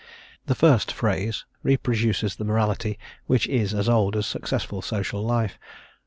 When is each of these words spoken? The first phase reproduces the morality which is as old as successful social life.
The 0.47 0.55
first 0.55 0.91
phase 0.91 1.45
reproduces 1.61 2.35
the 2.35 2.43
morality 2.43 2.97
which 3.27 3.45
is 3.45 3.71
as 3.75 3.87
old 3.87 4.15
as 4.15 4.25
successful 4.25 4.81
social 4.81 5.21
life. 5.23 5.59